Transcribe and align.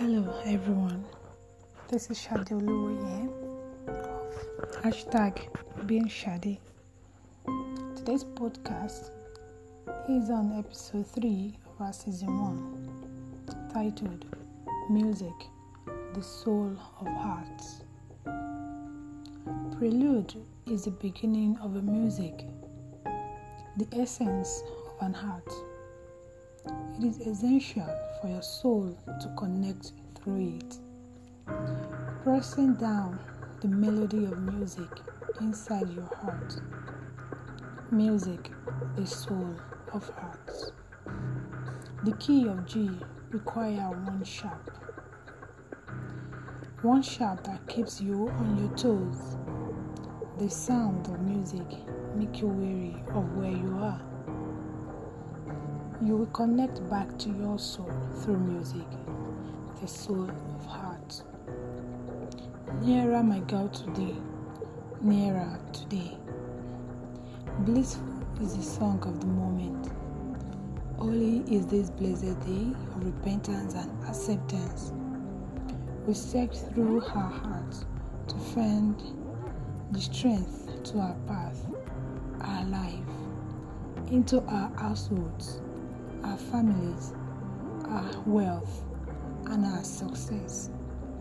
everyone. 0.00 1.04
This 1.88 2.08
is 2.08 2.20
Shade 2.20 2.50
Oluwoye 2.50 3.28
of 3.88 4.82
hashtag 4.82 5.48
being 5.86 6.06
Shade. 6.06 6.58
Today's 7.96 8.22
podcast 8.22 9.10
is 10.08 10.30
on 10.30 10.56
episode 10.56 11.04
3 11.08 11.58
of 11.66 11.80
our 11.80 11.92
season 11.92 12.40
1 12.40 13.70
titled 13.72 14.24
Music, 14.88 15.34
the 16.14 16.22
Soul 16.22 16.76
of 17.00 17.06
Hearts. 17.08 17.82
Prelude 19.76 20.34
is 20.66 20.84
the 20.84 20.92
beginning 20.92 21.58
of 21.60 21.74
a 21.74 21.82
music, 21.82 22.46
the 23.76 23.88
essence 23.92 24.62
of 24.86 25.08
an 25.08 25.12
heart. 25.12 25.52
It 26.98 27.04
is 27.04 27.18
essential 27.20 27.88
for 28.20 28.28
your 28.28 28.42
soul 28.42 28.96
to 29.06 29.28
connect 29.36 29.92
through 30.16 30.58
it. 30.58 30.78
Pressing 32.24 32.74
down 32.74 33.18
the 33.60 33.68
melody 33.68 34.24
of 34.24 34.38
music 34.40 34.88
inside 35.40 35.88
your 35.90 36.08
heart. 36.16 36.60
Music, 37.90 38.50
the 38.96 39.06
soul 39.06 39.54
of 39.92 40.08
hearts. 40.10 40.72
The 42.04 42.12
key 42.16 42.46
of 42.46 42.66
G 42.66 42.90
require 43.30 43.90
one 43.90 44.22
sharp. 44.24 44.70
One 46.82 47.02
sharp 47.02 47.44
that 47.44 47.66
keeps 47.66 48.00
you 48.00 48.28
on 48.28 48.56
your 48.58 48.76
toes. 48.76 49.36
The 50.38 50.48
sound 50.48 51.06
of 51.08 51.20
music 51.20 51.66
make 52.14 52.40
you 52.40 52.46
weary 52.48 53.02
of 53.14 53.36
where 53.36 53.50
you 53.50 53.78
are. 53.80 54.00
You 56.00 56.16
will 56.16 56.26
connect 56.26 56.88
back 56.88 57.18
to 57.18 57.28
your 57.28 57.58
soul 57.58 57.90
through 58.20 58.38
music, 58.38 58.86
the 59.80 59.88
soul 59.88 60.30
of 60.30 60.64
heart. 60.64 61.24
Nearer, 62.82 63.20
my 63.24 63.40
God, 63.40 63.74
to 63.74 63.90
Thee, 63.90 64.16
nearer 65.00 65.58
to 65.72 65.88
Thee. 65.88 66.16
Blissful 67.60 68.06
is 68.40 68.56
the 68.56 68.62
song 68.62 69.02
of 69.02 69.18
the 69.18 69.26
moment. 69.26 69.90
Holy 70.98 71.38
is 71.52 71.66
this 71.66 71.90
blessed 71.90 72.38
day 72.46 72.72
of 72.94 73.04
repentance 73.04 73.74
and 73.74 73.90
acceptance. 74.04 74.92
We 76.06 76.14
search 76.14 76.58
through 76.74 77.00
our 77.00 77.30
hearts 77.30 77.86
to 78.28 78.36
find 78.54 79.02
the 79.90 80.00
strength 80.00 80.80
to 80.92 80.98
our 81.00 81.16
path, 81.26 81.66
our 82.42 82.64
life, 82.66 83.00
into 84.12 84.40
our 84.42 84.70
households 84.78 85.60
our 86.24 86.36
families, 86.36 87.12
our 87.88 88.10
wealth, 88.26 88.84
and 89.46 89.64
our 89.64 89.84
success 89.84 90.70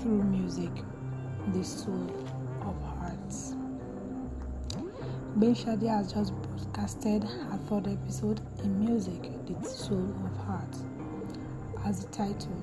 through 0.00 0.22
music, 0.24 0.70
the 1.52 1.64
soul 1.64 2.10
of 2.62 2.80
hearts. 2.98 3.54
Bein 5.38 5.54
Shade 5.54 5.82
has 5.82 6.12
just 6.12 6.32
broadcasted 6.42 7.22
her 7.24 7.58
third 7.68 7.86
episode 7.86 8.40
in 8.64 8.84
Music, 8.84 9.30
the 9.46 9.68
Soul 9.68 10.14
of 10.24 10.36
Hearts, 10.46 10.84
as 11.86 12.04
the 12.04 12.10
title. 12.12 12.56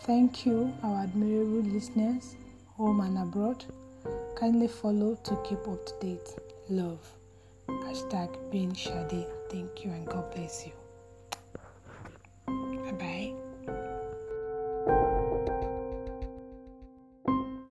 Thank 0.00 0.46
you, 0.46 0.72
our 0.82 1.02
admirable 1.02 1.60
listeners 1.70 2.34
home 2.78 3.00
and 3.00 3.18
abroad. 3.18 3.64
Kindly 4.36 4.68
follow 4.68 5.16
to 5.24 5.36
keep 5.44 5.66
up 5.66 5.84
to 5.84 5.94
date. 6.00 6.36
Love. 6.68 7.00
Hashtag 7.68 8.30
being 8.52 8.72
Shade. 8.72 9.26
Thank 9.50 9.84
you 9.84 9.90
and 9.90 10.06
God 10.06 10.32
bless 10.32 10.64
you. 10.64 10.87